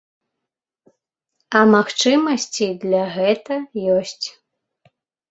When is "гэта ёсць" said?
3.17-4.25